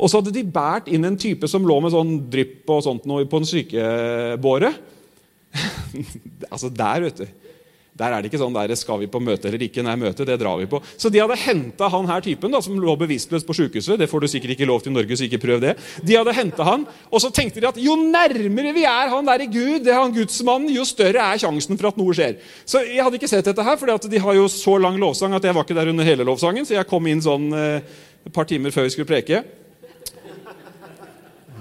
[0.00, 3.04] Og så hadde de båret inn en type som lå med sånn drypp og sånt
[3.10, 4.72] noe på en sykebåre.
[6.54, 7.43] altså der, vet du.
[7.94, 9.82] Der er det ikke sånn der, skal vi på møte eller ikke.
[9.86, 10.80] Nei, møte, det drar vi på.
[10.98, 14.00] Så de hadde henta han her typen da, som lå bevisstløs på sykehuset.
[14.00, 15.76] Det får du sikkert ikke lov til i Norge, så ikke prøv det.
[16.02, 19.46] De hadde hentet han, Og så tenkte de at jo nærmere vi er han der
[19.46, 22.40] i Gud, det er han gudsmannen, jo større er sjansen for at noe skjer.
[22.66, 25.46] Så jeg hadde ikke sett dette her, for de har jo så lang lovsang at
[25.46, 26.66] jeg var ikke der under hele lovsangen.
[26.66, 27.94] Så jeg kom inn sånn eh,
[28.34, 29.44] par timer før vi skulle preke.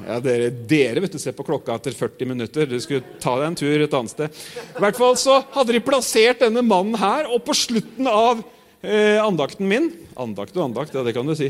[0.03, 2.67] Ja, dere, dere vet du, ser på klokka etter 40 minutter.
[2.67, 4.41] Du skulle ta deg en tur et annet sted.
[4.75, 8.43] I hvert fall så hadde de plassert denne mannen her, og på slutten av
[8.83, 11.47] eh, andakten min Andakt og andakt, ja, det kan du si.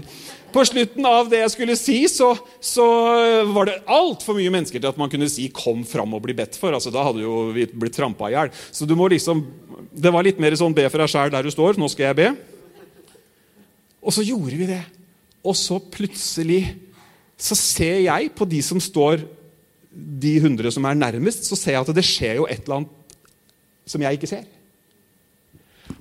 [0.56, 2.30] På slutten av det jeg skulle si, så,
[2.63, 2.86] så
[3.52, 6.56] var det altfor mye mennesker til at man kunne si 'kom fram og bli bedt
[6.56, 6.72] for'.
[6.78, 8.54] Altså, Da hadde jo vi blitt trampa i hjel.
[8.72, 9.44] Så du må liksom,
[9.92, 11.78] det var litt mer sånn 'be for deg sjæl der du står'.
[11.78, 12.38] Nå skal jeg be.
[14.00, 14.84] Og så gjorde vi det.
[15.44, 16.78] Og så plutselig
[17.43, 19.25] så ser jeg på de som står
[19.93, 23.17] de hundre som er nærmest, så ser jeg at det skjer jo et eller annet
[23.89, 24.45] som jeg ikke ser.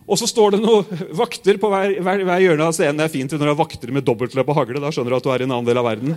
[0.07, 3.01] Og så står det noen vakter på hver, hver, hver hjørne av scenen.
[3.01, 4.83] Det er fint når du har vakter med dobbeltløp og hagle.
[4.83, 6.17] Da skjønner du at du er i en annen del av verden.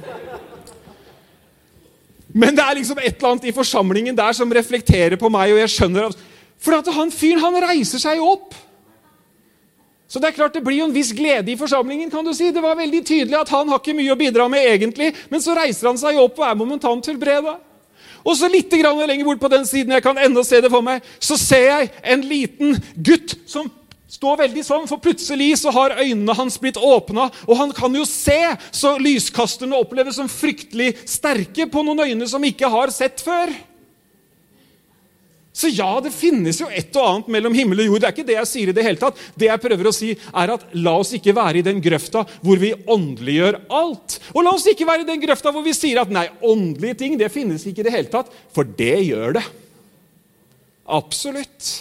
[2.36, 5.54] Men det er liksom et eller annet i forsamlingen der som reflekterer på meg.
[5.54, 6.24] og jeg skjønner at,
[6.60, 8.58] For at han fyren han reiser seg opp.
[10.08, 12.12] Så det er klart det blir jo en viss glede i forsamlingen.
[12.12, 12.52] kan du si.
[12.52, 15.56] Det var veldig tydelig at han har ikke mye å bidra med egentlig, men så
[15.58, 17.58] reiser han seg opp og er momentant helbreda.
[18.26, 21.02] Og så litt lenger bort på den siden, jeg kan enda se det for meg,
[21.20, 23.70] så ser jeg en liten gutt som
[24.10, 28.06] står veldig sånn, for plutselig så har øynene hans blitt åpna, og han kan jo
[28.06, 28.40] se,
[28.72, 33.52] så lyskasterne oppleves som fryktelig sterke på noen øyne som ikke har sett før.
[35.56, 38.02] Så ja, det finnes jo et og annet mellom himmel og jord.
[38.04, 39.20] Det er ikke det jeg sier i det hele tatt.
[39.40, 42.60] Det jeg prøver å si, er at la oss ikke være i den grøfta hvor
[42.60, 44.18] vi åndeliggjør alt.
[44.34, 47.16] Og la oss ikke være i den grøfta hvor vi sier at nei, åndelige ting
[47.22, 48.34] det finnes ikke i det hele tatt.
[48.52, 49.46] For det gjør det.
[50.92, 51.72] Absolutt.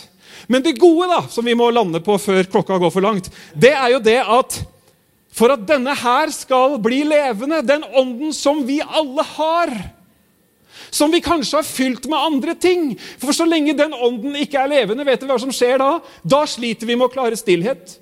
[0.46, 3.74] Men det gode da, som vi må lande på før klokka går for langt, det
[3.74, 4.60] er jo det at
[5.34, 9.72] for at denne her skal bli levende, den ånden som vi alle har
[10.94, 12.92] som vi kanskje har fylt med andre ting.
[13.18, 15.98] For så lenge den ånden ikke er levende, vet du hva som skjer da?
[16.22, 17.98] Da sliter vi med å klare stillhet.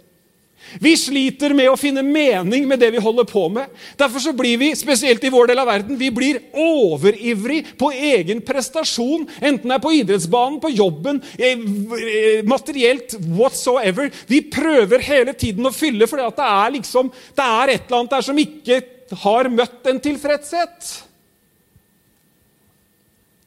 [0.81, 3.73] Vi sliter med å finne mening med det vi holder på med.
[4.01, 8.41] Derfor så blir vi, spesielt i vår del av verden, vi blir overivrig på egen
[8.47, 9.27] prestasjon.
[9.41, 14.11] Enten det er på idrettsbanen, på jobben, eh, eh, materielt, whatsoever.
[14.27, 18.17] Vi prøver hele tiden å fylle, for det er liksom, det er et eller annet
[18.17, 18.83] der som ikke
[19.27, 21.12] har møtt en tilfredshet.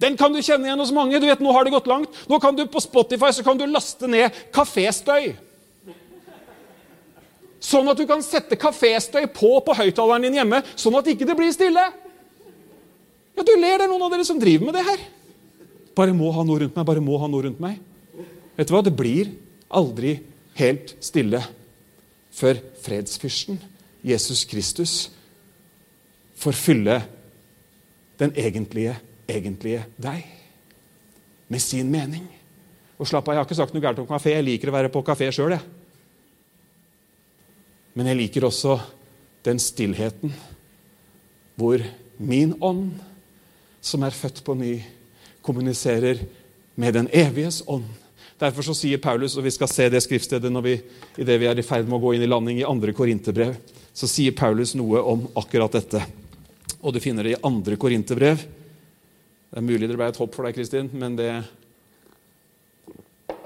[0.01, 1.19] Den kan du kjenne igjen hos mange.
[1.19, 2.15] Du vet, Nå har det gått langt.
[2.27, 5.35] Nå kan du På Spotify så kan du laste ned kaféstøy.
[7.65, 11.37] Sånn at du kan sette kaféstøy på på høyttaleren din hjemme, sånn at ikke det
[11.37, 11.85] blir stille.
[13.35, 15.01] Ja, Du ler, det er noen av dere som driver med det her.
[15.97, 17.79] Bare må ha noe rundt meg, bare må ha noe rundt meg.
[18.55, 18.83] Vet du hva?
[18.85, 19.31] Det blir
[19.71, 20.19] aldri
[20.59, 21.41] helt stille
[22.35, 23.57] før fredsfyrsten,
[24.05, 24.93] Jesus Kristus,
[26.37, 26.99] får fylle
[28.19, 28.95] den egentlige
[29.27, 30.25] egentlige deg.
[31.47, 32.25] Med sin mening.
[32.97, 34.35] Og slapp av, Jeg har ikke sagt noe gærent om kafé.
[34.35, 35.57] Jeg liker å være på kafé sjøl.
[37.95, 38.79] Men jeg liker også
[39.45, 40.33] den stillheten
[41.55, 41.79] hvor
[42.17, 42.97] min ånd,
[43.79, 44.73] som er født på ny,
[45.45, 46.19] kommuniserer
[46.75, 47.85] med den eviges ånd.
[48.39, 50.73] Derfor så sier Paulus, og vi skal se det skriftstedet når vi,
[51.15, 53.55] i det vi er i ferd med å gå inn i landing i andre korinterbrev,
[53.95, 56.01] så sier Paulus noe om akkurat dette.
[56.81, 58.43] Og du finner det i andre korinterbrev,
[59.55, 61.29] det er mulig det ble et hopp for deg, Kristin, men det,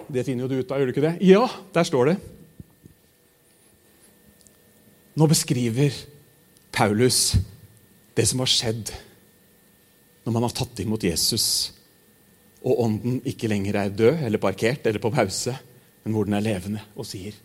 [0.09, 1.11] det finner jo du ut av, gjør du ikke det?
[1.21, 1.43] Ja,
[1.75, 2.15] der står det.
[5.21, 5.93] Nå beskriver
[6.73, 7.35] Paulus
[8.17, 8.89] det som har skjedd
[10.25, 11.45] når man har tatt imot Jesus,
[12.65, 15.53] og ånden ikke lenger er død eller parkert eller på pause,
[16.01, 17.37] men hvor den er levende, og sier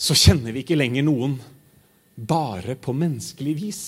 [0.00, 1.36] Så kjenner vi ikke lenger noen
[2.16, 3.84] bare på menneskelig vis.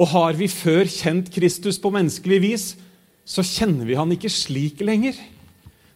[0.00, 2.66] Og har vi før kjent Kristus på menneskelig vis,
[3.24, 5.16] så kjenner vi han ikke slik lenger.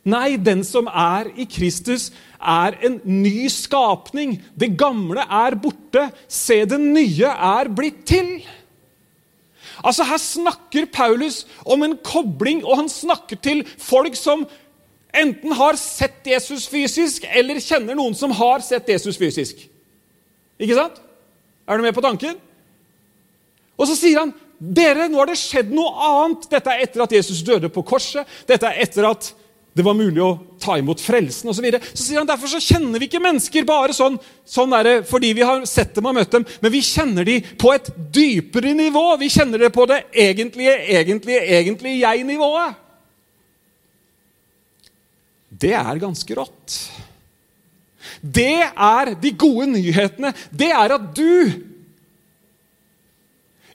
[0.09, 2.09] Nei, den som er i Kristus,
[2.41, 4.39] er en ny skapning.
[4.57, 6.07] Det gamle er borte.
[6.31, 8.39] Se, det nye er blitt til.
[9.85, 14.47] Altså, Her snakker Paulus om en kobling, og han snakker til folk som
[15.15, 19.61] enten har sett Jesus fysisk, eller kjenner noen som har sett Jesus fysisk.
[20.59, 20.99] Ikke sant?
[21.69, 22.39] Er du med på tanken?
[23.79, 26.49] Og så sier han dere, nå har det skjedd noe annet.
[26.51, 28.27] Dette er etter at Jesus døde på korset.
[28.49, 29.31] Dette er etter at
[29.79, 31.61] det var mulig å ta imot frelsen osv.
[31.61, 31.79] Så, videre.
[31.93, 35.31] så sier han derfor så kjenner vi ikke mennesker bare sånn, sånn er det, fordi
[35.39, 39.05] vi har sett dem og møtt dem, men vi kjenner dem på et dypere nivå.
[39.21, 42.85] Vi kjenner det på det egentlige, egentlige, egentlige jeg-nivået.
[45.63, 46.81] Det er ganske rått.
[48.19, 50.35] Det er de gode nyhetene.
[50.51, 51.68] Det er at du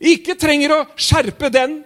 [0.03, 1.81] ikke trenger å skjerpe den,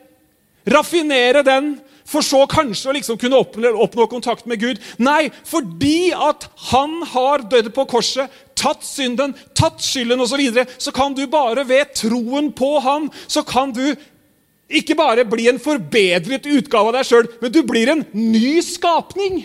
[0.68, 1.76] raffinere den,
[2.08, 4.80] for så kanskje å liksom kunne oppnå, oppnå, kontakt med Gud.
[5.04, 10.68] Nei, fordi at han har dødd på korset, tatt synden, tatt skylden osv., så, videre,
[10.80, 13.84] så kan du bare ved troen på han, så kan du
[14.68, 19.44] ikke bare bli en forbedret utgave av deg sjøl, men du blir en ny skapning.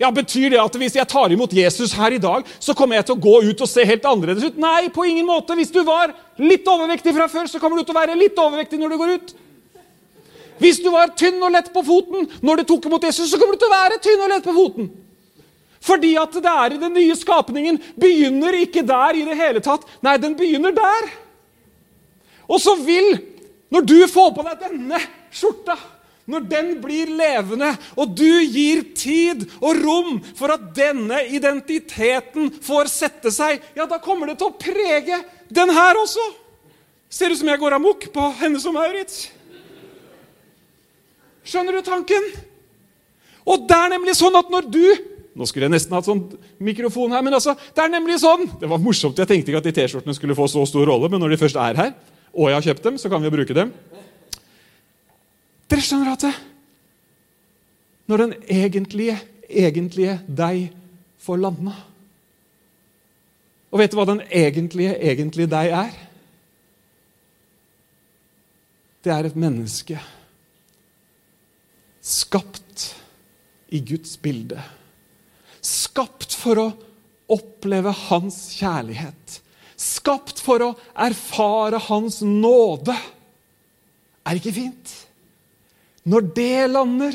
[0.00, 3.06] Ja, Betyr det at hvis jeg tar imot Jesus her i dag, så kommer jeg
[3.06, 4.58] til å gå ut og se helt annerledes ut?
[4.58, 5.54] Nei, på ingen måte.
[5.54, 8.80] Hvis du var litt overvektig fra før, så kommer du til å være litt overvektig
[8.80, 9.34] når du går ut.
[10.58, 13.54] Hvis du var tynn og lett på foten når du tok imot Jesus, så kommer
[13.54, 14.90] du til å være tynn og lett på foten.
[15.84, 19.84] Fordi at det er i den nye skapningen begynner ikke der i det hele tatt.
[20.02, 21.10] Nei, den begynner der.
[22.48, 23.18] Og så vil,
[23.72, 25.00] når du får på deg denne
[25.34, 25.76] skjorta
[26.30, 32.90] når den blir levende, og du gir tid og rom for at denne identiteten får
[32.92, 35.20] sette seg, ja, da kommer det til å prege
[35.52, 36.24] den her også.
[37.12, 39.28] Ser ut som jeg går amok på henne som Maurits.
[41.44, 42.30] Skjønner du tanken?
[43.44, 44.86] Og det er nemlig sånn at når du
[45.34, 46.20] Nå skulle jeg nesten hatt sånn
[46.62, 49.18] mikrofon her, men altså, det er nemlig sånn Det var morsomt.
[49.18, 51.58] Jeg tenkte ikke at de T-skjortene skulle få så stor rolle, men når de først
[51.58, 51.90] er her,
[52.30, 53.72] og jeg har kjøpt dem, så kan vi bruke dem.
[55.70, 56.34] Dere skjønner at det,
[58.10, 59.16] når den egentlige,
[59.48, 60.66] egentlige deg
[61.24, 61.72] får landa
[63.72, 65.94] Og vet du hva den egentlige, egentlige deg er?
[69.02, 69.98] Det er et menneske
[72.04, 72.90] skapt
[73.72, 74.60] i Guds bilde.
[75.64, 76.66] Skapt for å
[77.32, 79.40] oppleve hans kjærlighet.
[79.80, 80.70] Skapt for å
[81.06, 82.94] erfare hans nåde.
[84.24, 84.94] Er det ikke fint?
[86.04, 87.14] Når det lander,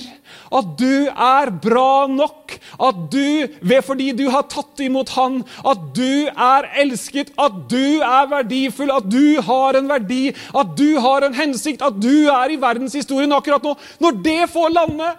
[0.58, 3.26] at du er bra nok, at du,
[3.62, 8.90] ved fordi du har tatt imot Han, at du er elsket, at du er verdifull,
[8.90, 13.36] at du har en verdi, at du har en hensikt, at du er i verdenshistorien
[13.38, 15.12] akkurat nå Når det får lande,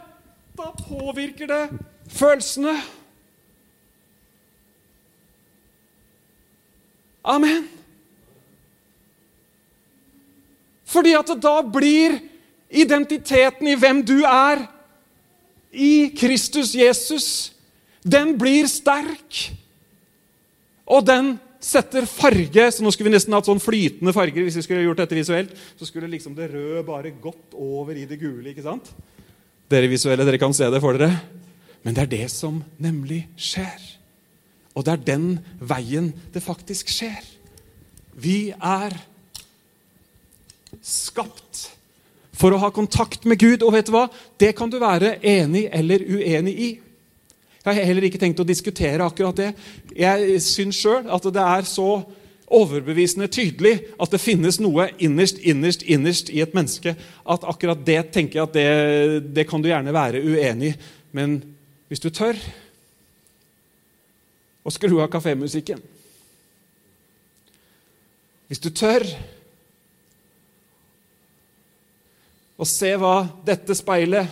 [0.59, 1.63] da påvirker det
[2.11, 2.75] følelsene.
[7.23, 7.69] Amen.
[10.91, 12.19] Fordi at det da blir
[12.71, 14.63] Identiteten i hvem du er
[15.71, 17.53] i Kristus Jesus,
[18.03, 19.51] den blir sterk.
[20.91, 24.43] Og den setter farge så Nå skulle vi nesten hatt sånn flytende farger.
[24.47, 28.07] hvis vi skulle gjort dette visuelt, Så skulle liksom det røde bare gått over i
[28.07, 28.51] det gule.
[28.51, 28.91] ikke sant?
[29.69, 31.21] Dere visuelle, dere kan se det for dere.
[31.85, 33.81] Men det er det som nemlig skjer.
[34.75, 37.23] Og det er den veien det faktisk skjer.
[38.17, 38.97] Vi er
[40.83, 41.71] skapt
[42.41, 43.65] for å ha kontakt med Gud.
[43.67, 44.07] Og vet du hva?
[44.41, 46.71] Det kan du være enig eller uenig i.
[47.61, 49.51] Jeg har heller ikke tenkt å diskutere akkurat det.
[49.93, 51.91] Jeg syns sjøl at det er så
[52.51, 58.01] overbevisende tydelig at det finnes noe innerst, innerst, innerst i et menneske at akkurat det
[58.15, 60.79] tenker jeg at det, det kan du gjerne være uenig i.
[61.15, 61.37] Men
[61.91, 62.39] hvis du tør
[64.63, 65.81] å skru av kafémusikken
[68.51, 69.07] Hvis du tør
[72.61, 74.29] og se hva dette speilet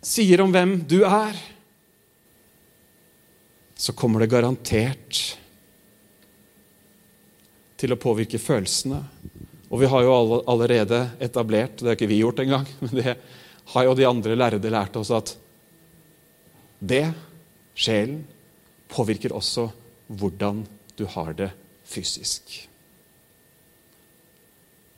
[0.00, 1.36] sier om hvem du er,
[3.76, 5.18] så kommer det garantert
[7.76, 9.02] til å påvirke følelsene.
[9.68, 10.14] Og vi har jo
[10.48, 13.16] allerede etablert Det har ikke vi gjort engang, men det
[13.74, 15.34] har jo de andre lærde lært oss at
[16.80, 17.04] det,
[17.76, 18.22] sjelen,
[18.88, 19.66] påvirker også
[20.06, 20.62] hvordan
[20.96, 21.50] du har det
[21.84, 22.52] fysisk.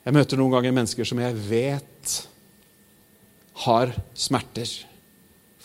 [0.05, 2.19] Jeg møter noen ganger mennesker som jeg vet
[3.65, 4.71] har smerter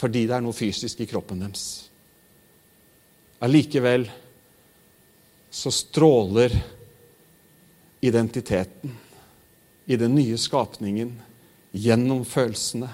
[0.03, 1.65] fordi det er noe fysisk i kroppen deres.
[3.45, 4.07] Allikevel
[5.53, 6.55] så stråler
[8.03, 8.97] identiteten
[9.85, 11.13] i den nye skapningen
[11.71, 12.89] gjennom følelsene,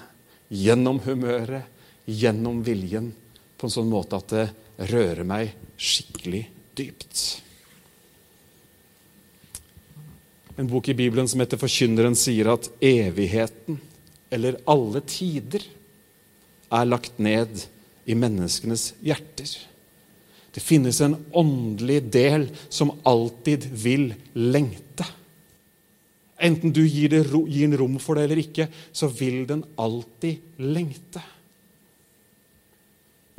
[0.48, 1.66] gjennom humøret,
[2.04, 3.12] gjennom viljen,
[3.56, 4.46] på en sånn måte at det
[4.90, 6.44] rører meg skikkelig
[6.78, 7.24] dypt.
[10.60, 13.80] En bok i Bibelen som heter 'Forkynneren', sier at evigheten
[14.30, 15.64] eller alle tider,
[16.70, 17.64] er lagt ned
[18.06, 19.50] i menneskenes hjerter.
[20.54, 25.06] Det finnes en åndelig del som alltid vil lengte.
[26.40, 31.22] Enten du gir, det, den rom for det eller ikke, så vil den alltid lengte.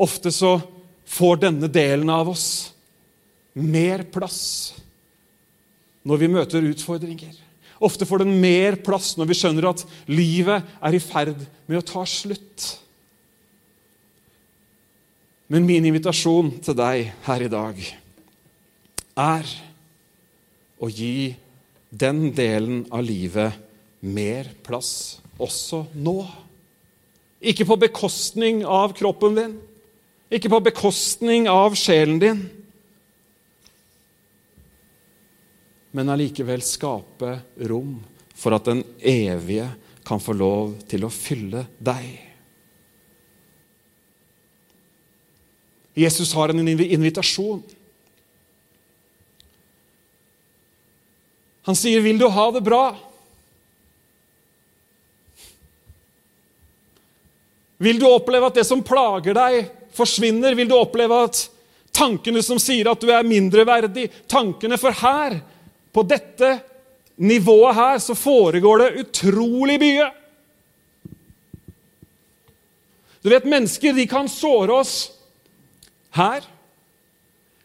[0.01, 0.59] Ofte så
[1.05, 2.45] får denne delen av oss
[3.53, 4.41] mer plass
[6.07, 7.33] når vi møter utfordringer.
[7.81, 11.85] Ofte får den mer plass når vi skjønner at livet er i ferd med å
[11.85, 12.67] ta slutt.
[15.51, 17.81] Men min invitasjon til deg her i dag
[19.19, 19.49] er
[20.81, 21.33] å gi
[21.91, 23.57] den delen av livet
[23.99, 26.21] mer plass også nå.
[27.41, 29.53] Ikke på bekostning av kroppen din,
[30.31, 32.41] ikke på bekostning av sjelen din.
[35.91, 37.35] Men allikevel skape
[37.69, 37.97] rom
[38.35, 39.67] for at den evige
[40.07, 42.07] kan få lov til å fylle deg.
[45.93, 47.61] Jesus har en invitasjon.
[51.67, 52.95] Han sier, 'Vil du ha det bra?'
[57.81, 60.53] Vil du oppleve at det som plager deg, forsvinner?
[60.53, 61.49] Vil du oppleve at
[61.91, 65.41] tankene som sier at du er mindreverdig, tankene For her
[65.91, 66.55] på dette
[67.21, 70.07] nivået her så foregår det utrolig mye.
[73.21, 75.11] Du vet, Mennesker de kan såre oss
[76.15, 76.41] her.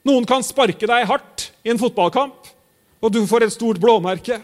[0.07, 2.53] Noen kan sparke deg hardt i en fotballkamp,
[3.01, 4.39] og du får et stort blåmerke.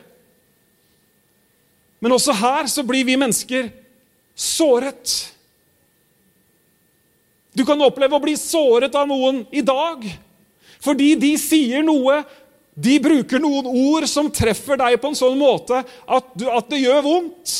[2.03, 3.69] Men også her så blir vi mennesker
[4.35, 5.13] såret.
[7.53, 10.07] Du kan oppleve å bli såret av noen i dag
[10.83, 12.17] fordi de sier noe
[12.75, 16.81] de bruker noen ord som treffer deg på en sånn måte at, du, at det
[16.81, 17.57] gjør vondt.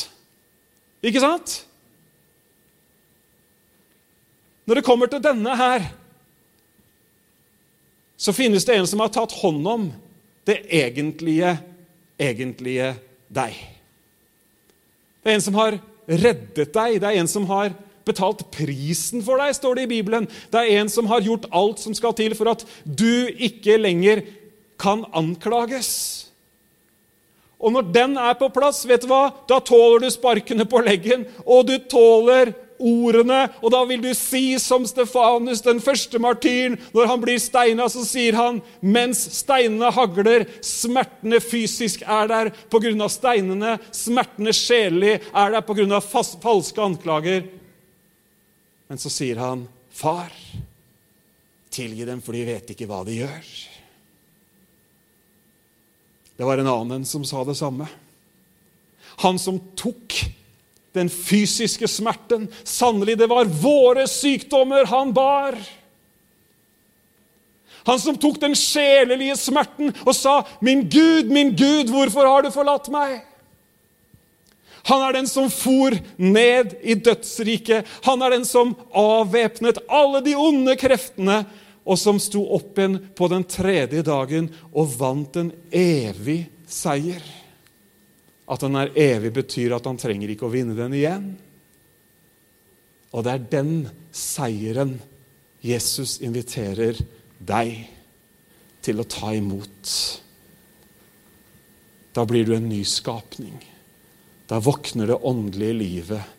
[1.05, 1.59] Ikke sant?
[4.65, 5.85] Når det kommer til denne her,
[8.17, 9.87] så finnes det en som har tatt hånd om
[10.47, 11.57] det egentlige,
[12.17, 12.93] egentlige
[13.33, 13.57] deg.
[15.23, 16.99] Det er en som har reddet deg.
[17.03, 17.75] Det er en som har
[18.07, 20.27] betalt prisen for deg, står det i Bibelen.
[20.51, 24.23] Det er en som har gjort alt som skal til for at du ikke lenger
[24.81, 25.91] kan anklages.
[27.63, 29.29] Og når den er på plass, vet du hva?
[29.47, 32.51] da tåler du sparkene på leggen, og du tåler
[32.83, 36.75] ordene, og da vil du si som Stefanus, den første martyren.
[36.91, 43.07] Når han blir steina, så sier han mens steinene hagler, smertene fysisk er der pga.
[43.09, 46.01] steinene, smertene sjelelig er der pga.
[46.01, 47.47] falske anklager.
[48.89, 50.33] Men så sier han, far,
[51.71, 53.53] tilgi dem, for de vet ikke hva de gjør.
[56.43, 57.85] Det var en annen som sa det samme.
[59.23, 60.17] Han som tok
[60.91, 62.49] den fysiske smerten.
[62.67, 65.55] Sannelig, det var våre sykdommer han bar.
[67.87, 72.51] Han som tok den sjelelige smerten og sa, 'Min Gud, min Gud, hvorfor har du
[72.51, 73.21] forlatt meg?'
[74.83, 77.87] Han er den som for ned i dødsriket.
[78.03, 81.45] Han er den som avvæpnet alle de onde kreftene
[81.83, 87.23] og som sto opp igjen på den tredje dagen og vant en evig seier.
[88.47, 91.27] At den er evig, betyr at han trenger ikke å vinne den igjen.
[93.13, 93.73] Og det er den
[94.15, 94.97] seieren
[95.63, 96.97] Jesus inviterer
[97.39, 97.75] deg
[98.83, 99.91] til å ta imot.
[102.13, 103.57] Da blir du en ny skapning.
[104.47, 106.33] Da våkner det åndelige livet.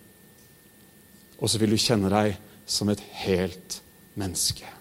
[1.41, 2.37] Og så vil du kjenne deg
[2.69, 3.81] som et helt
[4.21, 4.74] menneske.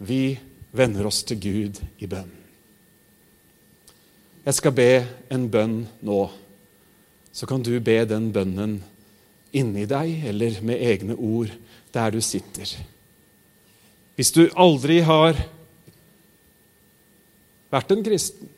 [0.00, 0.38] Vi
[0.72, 2.30] vender oss til Gud i bønn.
[4.46, 4.90] Jeg skal be
[5.28, 6.20] en bønn nå.
[7.32, 8.78] Så kan du be den bønnen
[9.52, 11.52] inni deg eller med egne ord
[11.92, 12.70] der du sitter.
[14.16, 15.36] Hvis du aldri har
[17.70, 18.48] vært en kristen,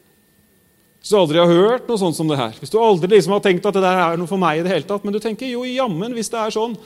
[1.03, 3.43] hvis du aldri har hørt noe sånt som det her, hvis du aldri liksom har
[3.43, 5.51] tenkt at det der er noe for meg i det hele tatt, men du tenker
[5.51, 6.77] jo jammen, hvis det er sånn,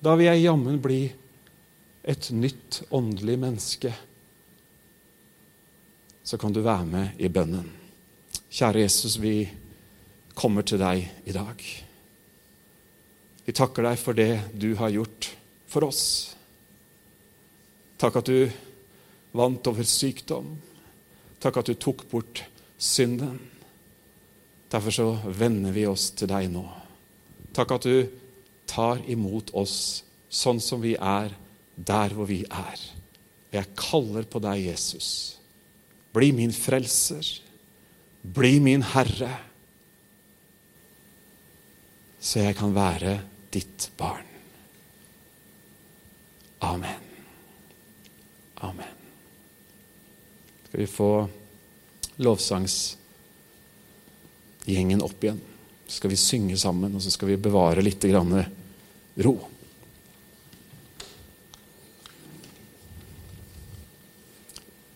[0.00, 1.02] da vil jeg jammen bli
[2.04, 3.94] et nytt åndelig menneske,
[6.24, 7.66] så kan du være med i bønnen.
[8.52, 9.48] Kjære Jesus, vi
[10.36, 11.64] kommer til deg i dag.
[13.44, 15.30] Vi takker deg for det du har gjort
[15.68, 16.04] for oss.
[18.00, 18.48] Takk at du
[19.36, 20.54] vant over sykdom.
[21.40, 22.44] Takk at du tok bort
[22.78, 23.38] synden.
[24.72, 26.64] Derfor så vender vi oss til deg nå.
[27.54, 28.08] Takk at du
[28.66, 31.34] tar imot oss sånn som vi er
[31.76, 32.80] der hvor vi er.
[33.54, 35.38] Jeg kaller på deg, Jesus.
[36.14, 37.26] Bli min frelser.
[38.22, 39.34] Bli min Herre.
[42.24, 43.20] Så jeg kan være
[43.54, 44.24] ditt barn.
[46.64, 47.00] Amen.
[48.64, 48.94] Amen.
[50.68, 51.28] Skal vi få
[52.24, 55.40] lovsangsgjengen opp igjen?
[55.84, 58.04] Så skal vi synge sammen, og så skal vi bevare litt
[59.22, 59.34] ro.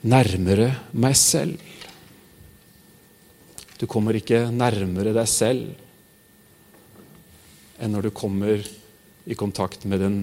[0.09, 1.59] Nærmere meg selv.
[3.79, 5.69] Du kommer ikke nærmere deg selv
[7.79, 8.65] enn når du kommer
[9.29, 10.17] i kontakt med den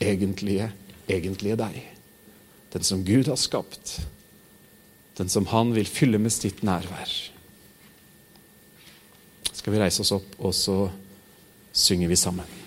[0.00, 0.70] egentlige,
[1.10, 1.76] egentlige deg.
[2.72, 3.98] Den som Gud har skapt.
[5.18, 7.12] Den som Han vil fylle med sitt nærvær.
[9.52, 10.78] Skal vi reise oss opp, og så
[11.76, 12.61] synger vi sammen.